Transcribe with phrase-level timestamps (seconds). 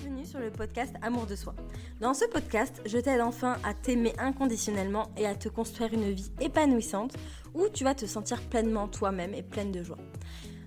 [0.00, 1.54] Bienvenue sur le podcast Amour de soi.
[2.00, 6.30] Dans ce podcast, je t'aide enfin à t'aimer inconditionnellement et à te construire une vie
[6.40, 7.16] épanouissante
[7.54, 9.98] où tu vas te sentir pleinement toi-même et pleine de joie.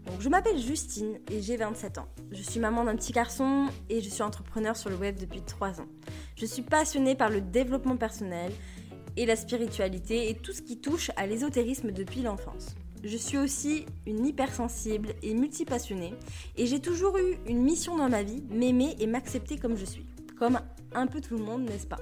[0.06, 2.08] Donc, je m'appelle Justine et j'ai 27 ans.
[2.32, 5.80] Je suis maman d'un petit garçon et je suis entrepreneur sur le web depuis 3
[5.80, 5.88] ans.
[6.36, 8.52] Je suis passionnée par le développement personnel
[9.16, 12.76] et la spiritualité et tout ce qui touche à l'ésotérisme depuis l'enfance.
[13.04, 16.14] Je suis aussi une hypersensible et multipassionnée
[16.56, 20.06] et j'ai toujours eu une mission dans ma vie, m'aimer et m'accepter comme je suis.
[20.38, 20.60] Comme
[20.94, 22.00] un peu tout le monde, n'est-ce pas?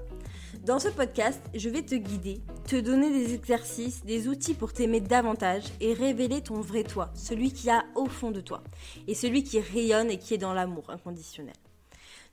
[0.66, 5.00] Dans ce podcast, je vais te guider, te donner des exercices, des outils pour t'aimer
[5.00, 8.62] davantage et révéler ton vrai toi, celui qui a au fond de toi
[9.08, 11.56] et celui qui rayonne et qui est dans l'amour inconditionnel.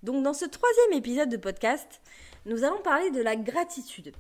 [0.03, 2.01] Donc dans ce troisième épisode de podcast,
[2.47, 4.13] nous allons parler de la gratitude.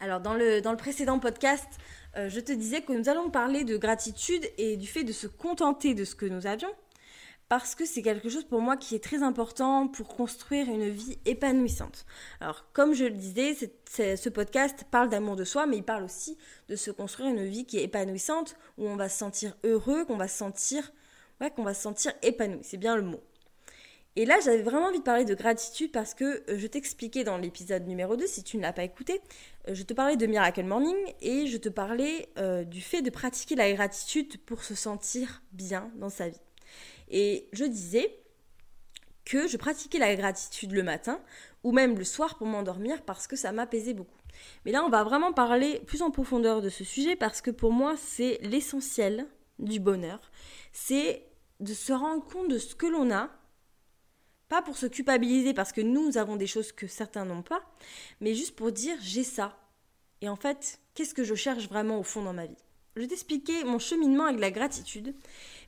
[0.00, 1.68] Alors dans le, dans le précédent podcast,
[2.16, 5.26] euh, je te disais que nous allons parler de gratitude et du fait de se
[5.26, 6.70] contenter de ce que nous avions,
[7.48, 11.18] parce que c'est quelque chose pour moi qui est très important pour construire une vie
[11.26, 12.06] épanouissante.
[12.40, 16.38] Alors, comme je le disais, ce podcast parle d'amour de soi, mais il parle aussi
[16.68, 20.16] de se construire une vie qui est épanouissante, où on va se sentir heureux, qu'on
[20.16, 20.90] va se sentir,
[21.40, 22.60] ouais, qu'on va se sentir épanoui.
[22.62, 23.20] C'est bien le mot.
[24.16, 27.36] Et là, j'avais vraiment envie de parler de gratitude parce que euh, je t'expliquais dans
[27.36, 29.20] l'épisode numéro 2, si tu ne l'as pas écouté,
[29.68, 33.10] euh, je te parlais de Miracle Morning et je te parlais euh, du fait de
[33.10, 36.40] pratiquer la gratitude pour se sentir bien dans sa vie.
[37.08, 38.16] Et je disais
[39.24, 41.20] que je pratiquais la gratitude le matin
[41.64, 44.18] ou même le soir pour m'endormir parce que ça m'apaisait beaucoup.
[44.64, 47.72] Mais là, on va vraiment parler plus en profondeur de ce sujet parce que pour
[47.72, 49.26] moi, c'est l'essentiel
[49.58, 50.20] du bonheur.
[50.72, 51.26] C'est
[51.58, 53.30] de se rendre compte de ce que l'on a
[54.48, 57.62] pas pour se culpabiliser parce que nous avons des choses que certains n'ont pas,
[58.20, 59.58] mais juste pour dire j'ai ça.
[60.20, 62.56] Et en fait, qu'est-ce que je cherche vraiment au fond dans ma vie?
[62.96, 65.14] Je vais t'expliquer mon cheminement avec la gratitude,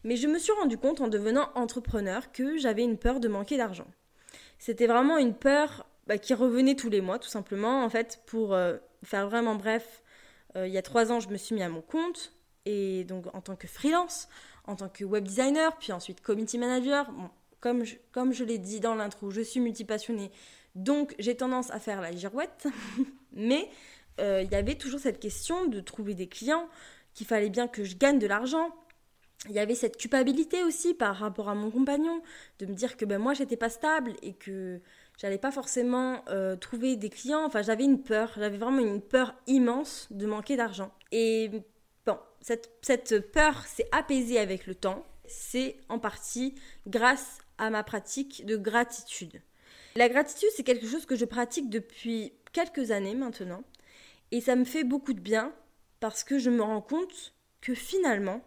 [0.05, 3.57] mais je me suis rendu compte en devenant entrepreneur que j'avais une peur de manquer
[3.57, 3.89] d'argent.
[4.59, 7.85] C'était vraiment une peur bah, qui revenait tous les mois, tout simplement.
[7.85, 10.03] En fait, pour euh, faire vraiment bref,
[10.57, 12.33] euh, il y a trois ans, je me suis mis à mon compte,
[12.65, 14.29] et donc en tant que freelance,
[14.65, 17.11] en tant que web designer, puis ensuite community manager.
[18.13, 20.31] Comme je, l'ai dit dans l'intro, je suis multipassionnée,
[20.75, 22.67] donc j'ai tendance à faire la girouette.
[23.33, 23.69] Mais
[24.21, 26.69] euh, il y avait toujours cette question de trouver des clients,
[27.15, 28.75] qu'il fallait bien que je gagne de l'argent.
[29.49, 32.23] Il y avait cette culpabilité aussi par rapport à mon compagnon,
[32.59, 34.81] de me dire que ben, moi j'étais pas stable et que
[35.19, 37.45] j'allais pas forcément euh, trouver des clients.
[37.45, 40.91] Enfin, j'avais une peur, j'avais vraiment une peur immense de manquer d'argent.
[41.13, 41.51] Et
[42.07, 45.05] bon, cette, cette peur s'est apaisée avec le temps.
[45.27, 46.55] C'est en partie
[46.87, 49.41] grâce à ma pratique de gratitude.
[49.95, 53.63] La gratitude, c'est quelque chose que je pratique depuis quelques années maintenant.
[54.31, 55.53] Et ça me fait beaucoup de bien
[56.01, 58.43] parce que je me rends compte que finalement,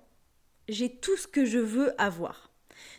[0.67, 2.51] j'ai tout ce que je veux avoir.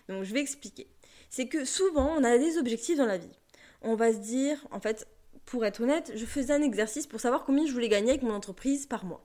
[0.08, 0.88] Donc je vais expliquer.
[1.28, 3.38] C'est que souvent, on a des objectifs dans la vie.
[3.82, 5.06] On va se dire, en fait,
[5.46, 8.34] pour être honnête, je faisais un exercice pour savoir combien je voulais gagner avec mon
[8.34, 9.24] entreprise par mois.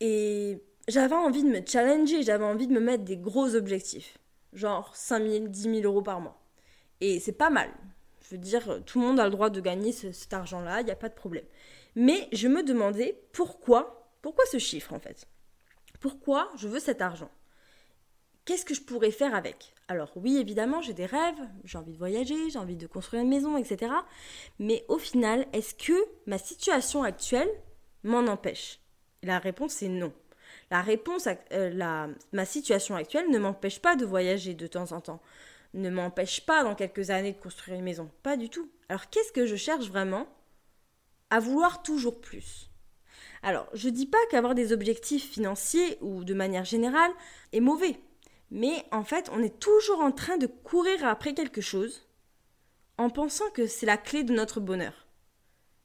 [0.00, 0.58] Et
[0.88, 4.18] j'avais envie de me challenger, j'avais envie de me mettre des gros objectifs
[4.56, 6.42] genre 5 000, 10 000 euros par mois.
[7.00, 7.70] Et c'est pas mal.
[8.22, 10.90] Je veux dire, tout le monde a le droit de gagner cet argent-là, il n'y
[10.90, 11.44] a pas de problème.
[11.94, 15.28] Mais je me demandais pourquoi, pourquoi ce chiffre en fait?
[16.00, 17.30] Pourquoi je veux cet argent?
[18.44, 19.74] Qu'est-ce que je pourrais faire avec?
[19.88, 23.28] Alors oui, évidemment, j'ai des rêves, j'ai envie de voyager, j'ai envie de construire une
[23.28, 23.92] maison, etc.
[24.58, 25.94] Mais au final, est-ce que
[26.26, 27.50] ma situation actuelle
[28.02, 28.80] m'en empêche?
[29.22, 30.12] La réponse est non.
[30.70, 35.00] La réponse, à, euh, ma situation actuelle ne m'empêche pas de voyager de temps en
[35.00, 35.22] temps,
[35.74, 38.68] ne m'empêche pas dans quelques années de construire une maison, pas du tout.
[38.88, 40.26] Alors qu'est-ce que je cherche vraiment
[41.30, 42.70] À vouloir toujours plus?
[43.42, 47.12] Alors, je dis pas qu'avoir des objectifs financiers ou de manière générale
[47.52, 48.00] est mauvais,
[48.50, 52.08] mais en fait, on est toujours en train de courir après quelque chose
[52.98, 55.06] en pensant que c'est la clé de notre bonheur.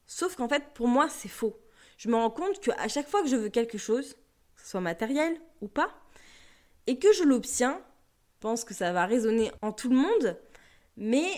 [0.05, 1.59] Sauf qu'en fait, pour moi, c'est faux.
[1.97, 4.15] Je me rends compte qu'à chaque fois que je veux quelque chose,
[4.63, 5.93] soit matériel ou pas,
[6.87, 7.81] et que je l'obtiens,
[8.39, 10.37] pense que ça va résonner en tout le monde,
[10.97, 11.29] mais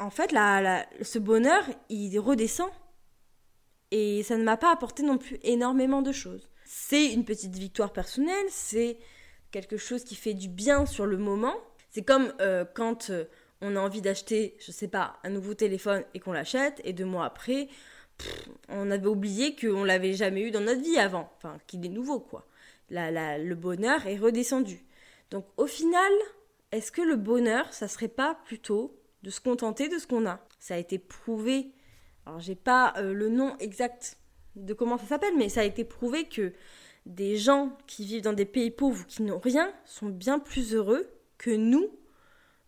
[0.00, 2.70] en fait, la, ce bonheur, il redescend.
[3.92, 6.48] Et ça ne m'a pas apporté non plus énormément de choses.
[6.64, 8.98] C'est une petite victoire personnelle, c'est
[9.50, 11.54] quelque chose qui fait du bien sur le moment.
[11.90, 13.24] C'est comme euh, quand euh,
[13.60, 17.04] on a envie d'acheter, je sais pas, un nouveau téléphone et qu'on l'achète, et deux
[17.04, 17.68] mois après,
[18.68, 22.20] on avait oublié qu'on l'avait jamais eu dans notre vie avant, enfin qu'il est nouveau
[22.20, 22.46] quoi
[22.90, 24.84] le bonheur est redescendu.
[25.30, 26.12] Donc au final,
[26.72, 30.40] est-ce que le bonheur, ça serait pas plutôt de se contenter de ce qu'on a?
[30.58, 31.72] Ça a été prouvé.
[32.26, 34.18] Alors j'ai pas euh, le nom exact
[34.56, 36.52] de comment ça s'appelle, mais ça a été prouvé que
[37.06, 41.08] des gens qui vivent dans des pays pauvres qui n'ont rien sont bien plus heureux
[41.38, 41.88] que nous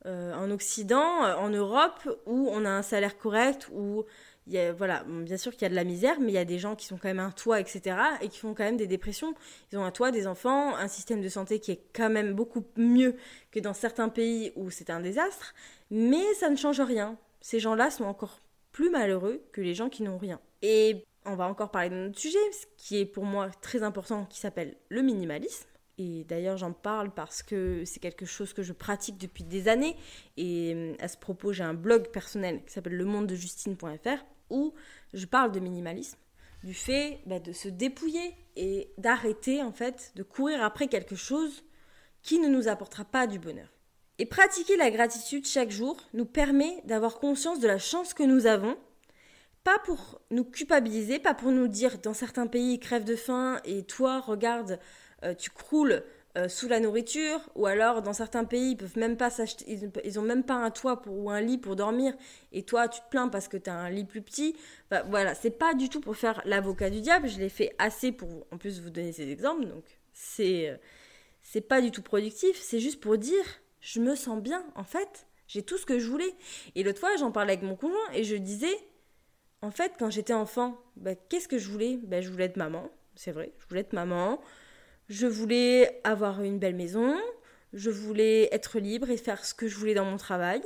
[0.06, 4.04] euh, en Occident, en Europe, où on a un salaire correct, où
[4.46, 6.38] il y a, voilà, bien sûr qu'il y a de la misère, mais il y
[6.38, 8.76] a des gens qui sont quand même un toit, etc., et qui font quand même
[8.76, 9.34] des dépressions.
[9.70, 12.64] Ils ont un toit, des enfants, un système de santé qui est quand même beaucoup
[12.76, 13.16] mieux
[13.50, 15.54] que dans certains pays où c'est un désastre,
[15.90, 17.16] mais ça ne change rien.
[17.40, 18.40] Ces gens-là sont encore
[18.72, 20.40] plus malheureux que les gens qui n'ont rien.
[20.62, 24.24] Et on va encore parler d'un autre sujet, ce qui est pour moi très important,
[24.26, 25.66] qui s'appelle le minimalisme.
[25.98, 29.96] Et d'ailleurs, j'en parle parce que c'est quelque chose que je pratique depuis des années.
[30.36, 34.74] Et à ce propos, j'ai un blog personnel qui s'appelle lemondedejustine.fr où
[35.14, 36.18] je parle de minimalisme,
[36.62, 41.64] du fait bah, de se dépouiller et d'arrêter en fait de courir après quelque chose
[42.22, 43.68] qui ne nous apportera pas du bonheur.
[44.18, 48.46] Et pratiquer la gratitude chaque jour nous permet d'avoir conscience de la chance que nous
[48.46, 48.76] avons
[49.64, 53.60] pas pour nous culpabiliser, pas pour nous dire dans certains pays ils crèvent de faim
[53.64, 54.78] et toi regarde
[55.24, 56.02] euh, tu croules
[56.36, 60.18] euh, sous la nourriture ou alors dans certains pays ils peuvent même pas s'acheter ils,
[60.18, 62.14] ont même pas un toit pour, ou un lit pour dormir
[62.52, 64.56] et toi tu te plains parce que tu as un lit plus petit
[64.90, 68.12] bah, voilà c'est pas du tout pour faire l'avocat du diable je l'ai fait assez
[68.12, 69.84] pour en plus vous donner ces exemples donc
[70.14, 70.76] c'est euh,
[71.42, 73.44] c'est pas du tout productif c'est juste pour dire
[73.80, 76.34] je me sens bien en fait j'ai tout ce que je voulais
[76.74, 78.78] et l'autre fois j'en parlais avec mon conjoint et je disais
[79.62, 81.98] en fait, quand j'étais enfant, bah, qu'est-ce que je voulais?
[82.02, 84.40] Bah, Je voulais être maman, c'est vrai, je voulais être maman.
[85.08, 87.16] Je voulais avoir une belle maison,
[87.72, 90.62] je voulais être libre et faire ce que je voulais dans mon travail.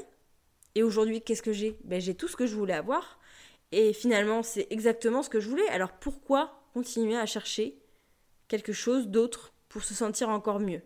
[0.74, 1.78] Et aujourd'hui, qu'est-ce que j'ai?
[1.84, 3.18] Ben, J'ai tout ce que je voulais avoir.
[3.72, 5.66] Et finalement, c'est exactement ce que je voulais.
[5.68, 7.78] Alors pourquoi continuer à chercher
[8.48, 10.82] quelque chose d'autre pour se sentir encore mieux?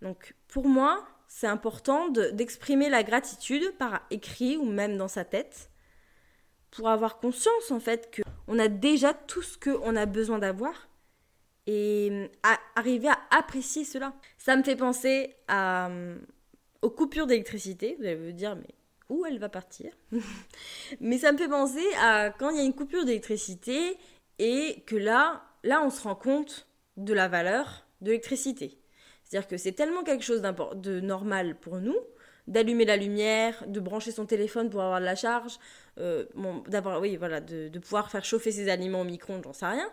[0.00, 5.70] Donc pour moi, c'est important d'exprimer la gratitude par écrit ou même dans sa tête
[6.70, 10.88] pour avoir conscience en fait que on a déjà tout ce qu'on a besoin d'avoir
[11.66, 14.14] et à arriver à apprécier cela.
[14.38, 16.18] Ça me fait penser à, euh,
[16.82, 17.96] aux coupures d'électricité.
[17.98, 18.74] Vous allez me dire, mais
[19.08, 19.92] où elle va partir
[21.00, 23.96] Mais ça me fait penser à quand il y a une coupure d'électricité
[24.38, 26.66] et que là, là, on se rend compte
[26.96, 28.78] de la valeur de l'électricité.
[29.24, 31.96] C'est-à-dire que c'est tellement quelque chose de normal pour nous
[32.50, 35.58] d'allumer la lumière, de brancher son téléphone pour avoir de la charge,
[35.98, 36.24] euh,
[36.66, 39.88] d'avoir, oui, voilà, de, pouvoir faire chauffer ses aliments au micro-ondes, j'en sais rien.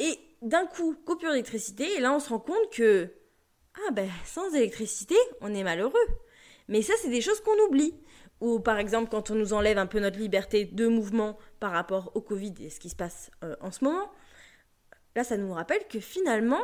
[0.00, 3.10] Et d'un coup, coupure d'électricité, et là on se rend compte que,
[3.74, 6.06] ah ben, sans électricité, on est malheureux.
[6.68, 7.94] Mais ça, c'est des choses qu'on oublie.
[8.40, 12.12] Ou par exemple, quand on nous enlève un peu notre liberté de mouvement par rapport
[12.14, 14.10] au Covid et ce qui se passe euh, en ce moment,
[15.16, 16.62] là, ça nous rappelle que finalement,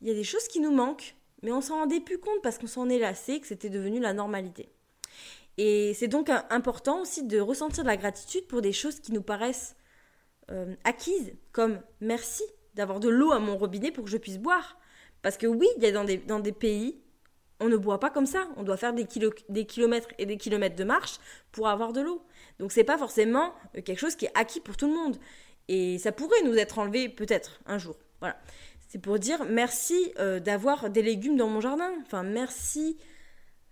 [0.00, 1.16] il y a des choses qui nous manquent.
[1.42, 4.12] Mais on s'en rendait plus compte parce qu'on s'en est lassé, que c'était devenu la
[4.12, 4.68] normalité.
[5.58, 9.22] Et c'est donc important aussi de ressentir de la gratitude pour des choses qui nous
[9.22, 9.76] paraissent
[10.50, 12.44] euh, acquises, comme merci
[12.74, 14.78] d'avoir de l'eau à mon robinet pour que je puisse boire.
[15.22, 17.00] Parce que oui, il y a dans des, dans des pays,
[17.60, 18.48] on ne boit pas comme ça.
[18.56, 19.06] On doit faire des,
[19.48, 21.18] des kilomètres et des kilomètres de marche
[21.52, 22.24] pour avoir de l'eau.
[22.58, 25.16] Donc c'est pas forcément euh, quelque chose qui est acquis pour tout le monde.
[25.68, 27.96] Et ça pourrait nous être enlevé peut-être un jour.
[28.20, 28.36] Voilà.
[28.88, 31.90] C'est pour dire merci euh, d'avoir des légumes dans mon jardin.
[32.02, 32.98] Enfin, merci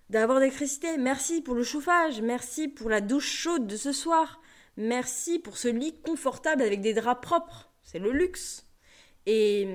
[0.08, 0.96] d'avoir d'électricité.
[0.96, 2.20] Merci pour le chauffage.
[2.22, 4.40] Merci pour la douche chaude de ce soir.
[4.76, 7.70] Merci pour ce lit confortable avec des draps propres.
[7.82, 8.69] C'est le luxe.
[9.26, 9.68] Et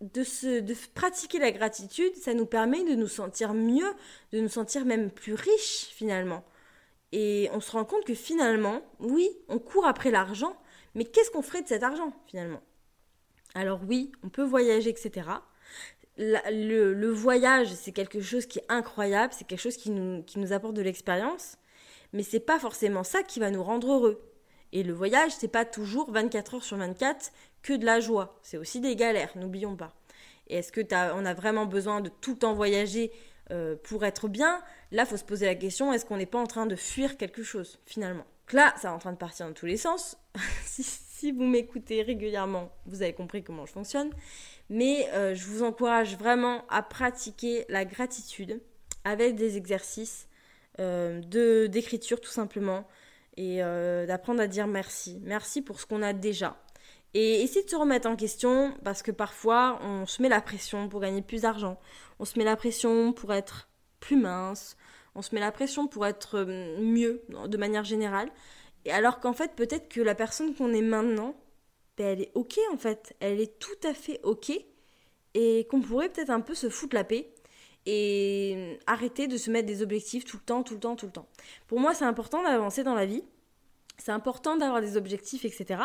[0.00, 3.92] de, se, de pratiquer la gratitude, ça nous permet de nous sentir mieux,
[4.32, 6.44] de nous sentir même plus riches finalement.
[7.12, 10.56] Et on se rend compte que finalement, oui, on court après l'argent,
[10.94, 12.62] mais qu'est-ce qu'on ferait de cet argent finalement?
[13.54, 15.22] Alors oui, on peut voyager, etc
[16.20, 20.52] le, voyage, c'est quelque chose qui est incroyable, c'est quelque chose qui nous, qui nous
[20.52, 21.56] apporte de l'expérience,
[22.12, 24.22] mais c'est pas forcément ça qui va nous rendre heureux.
[24.72, 28.56] Et le voyage, c'est pas toujours 24 heures sur 24 que de la joie, c'est
[28.56, 29.94] aussi des galères, n'oublions pas.
[30.50, 30.80] Et est-ce que
[31.14, 33.12] on a vraiment besoin de tout le temps voyager
[33.52, 34.60] euh, pour être bien?
[34.90, 37.42] Là, faut se poser la question est-ce qu'on n'est pas en train de fuir quelque
[37.42, 38.24] chose finalement?
[38.46, 40.18] Donc là, ça est en train de partir dans tous les sens.
[40.64, 44.10] si, vous m'écoutez régulièrement, vous avez compris comment je fonctionne.
[44.68, 48.60] Mais euh, je vous encourage vraiment à pratiquer la gratitude
[49.04, 50.28] avec des exercices
[50.80, 51.20] euh,
[51.68, 52.86] d'écriture tout simplement
[53.36, 53.58] et
[54.06, 55.18] d'apprendre à dire merci.
[55.22, 56.60] Merci pour ce qu'on a déjà.
[57.14, 60.88] Et essayer de se remettre en question parce que parfois on se met la pression
[60.88, 61.80] pour gagner plus d'argent.
[62.18, 64.76] On se met la pression pour être plus mince.
[65.14, 66.44] On se met la pression pour être
[66.80, 68.30] mieux de manière générale.
[68.84, 71.34] Et alors qu'en fait peut-être que la personne qu'on est maintenant
[71.96, 74.52] ben, elle est ok en fait, elle est tout à fait ok
[75.34, 77.34] et qu'on pourrait peut-être un peu se foutre la paix
[77.84, 81.12] et arrêter de se mettre des objectifs tout le temps, tout le temps, tout le
[81.12, 81.28] temps.
[81.66, 83.22] Pour moi, c'est important d'avancer dans la vie,
[83.98, 85.82] c'est important d'avoir des objectifs, etc.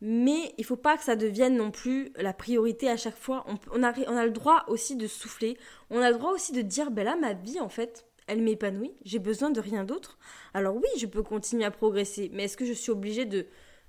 [0.00, 3.44] Mais il faut pas que ça devienne non plus la priorité à chaque fois.
[3.70, 5.58] On, a, le droit aussi de souffler.
[5.90, 8.94] On a le droit aussi de dire, ben là, ma vie, en fait, elle m'épanouit,
[9.04, 10.18] j'ai besoin de rien d'autre.
[10.54, 13.46] Alors oui, je peux continuer à progresser, mais est-ce que je suis obligée de,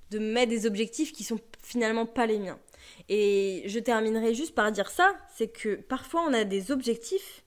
[0.10, 2.60] de mettre des objectifs qui sont finalement pas les miens?
[3.08, 7.44] Et je terminerai juste par dire ça, c'est que parfois on a des objectifs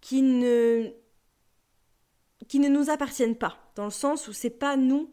[0.00, 0.92] qui ne
[2.46, 5.10] qui ne nous appartiennent pas, dans le sens où c'est pas nous,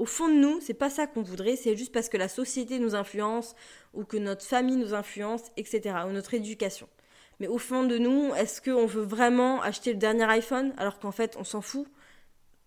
[0.00, 2.78] au fond de nous, c'est pas ça qu'on voudrait, c'est juste parce que la société
[2.78, 3.54] nous influence
[3.92, 6.88] ou que notre famille nous influence, etc., ou notre éducation.
[7.38, 11.12] Mais au fond de nous, est-ce qu'on veut vraiment acheter le dernier iPhone alors qu'en
[11.12, 11.86] fait on s'en fout?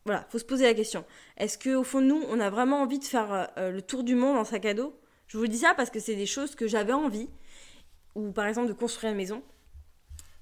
[0.06, 1.06] Voilà, faut se poser la question.
[1.38, 4.14] Est-ce qu'au fond de nous, on a vraiment envie de faire euh, le tour du
[4.14, 4.96] monde en sac à dos?
[5.26, 7.30] Je vous dis ça parce que c'est des choses que j'avais envie,
[8.14, 9.42] ou par exemple de construire une maison.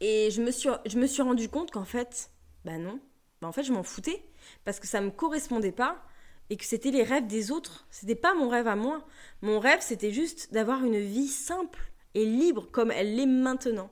[0.01, 2.31] Et je me suis, je me suis rendu compte qu'en fait,
[2.65, 3.00] bah non,
[3.41, 4.25] bah en fait je m'en foutais
[4.65, 6.03] parce que ça me correspondait pas
[6.51, 7.88] et que c'était les rêves des autres.
[7.91, 9.08] C'était pas mon rêve à moi.
[9.41, 11.79] Mon rêve c'était juste d'avoir une vie simple
[12.13, 13.89] et libre comme elle l'est maintenant.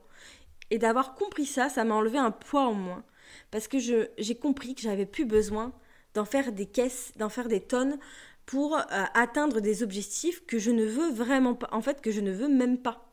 [0.70, 3.02] Et d'avoir compris ça, ça m'a enlevé un poids en moins.
[3.50, 5.72] Parce que j'ai compris que j'avais plus besoin
[6.12, 7.98] d'en faire des caisses, d'en faire des tonnes
[8.44, 8.82] pour euh,
[9.14, 12.48] atteindre des objectifs que je ne veux vraiment pas, en fait, que je ne veux
[12.48, 13.10] même pas.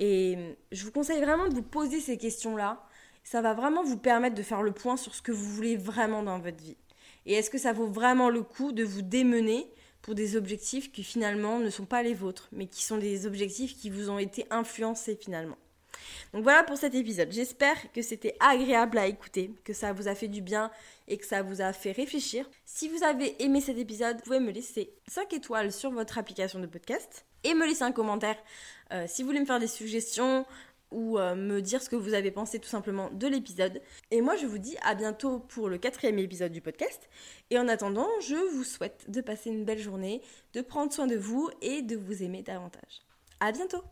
[0.00, 2.84] Et je vous conseille vraiment de vous poser ces questions-là.
[3.24, 6.22] Ça va vraiment vous permettre de faire le point sur ce que vous voulez vraiment
[6.22, 6.76] dans votre vie.
[7.26, 9.68] Et est-ce que ça vaut vraiment le coup de vous démener
[10.00, 13.76] pour des objectifs qui finalement ne sont pas les vôtres, mais qui sont des objectifs
[13.76, 15.56] qui vous ont été influencés finalement?
[16.32, 17.30] Donc voilà pour cet épisode.
[17.30, 20.70] J'espère que c'était agréable à écouter, que ça vous a fait du bien
[21.06, 22.48] et que ça vous a fait réfléchir.
[22.64, 26.58] Si vous avez aimé cet épisode, vous pouvez me laisser 5 étoiles sur votre application
[26.58, 28.36] de podcast et me laisser un commentaire
[28.92, 30.44] euh, si vous voulez me faire des suggestions
[30.92, 33.80] ou euh, me dire ce que vous avez pensé tout simplement de l'épisode.
[34.10, 37.08] Et moi je vous dis à bientôt pour le quatrième épisode du podcast.
[37.50, 40.22] Et en attendant, je vous souhaite de passer une belle journée,
[40.54, 43.02] de prendre soin de vous et de vous aimer davantage.
[43.40, 43.82] À bientôt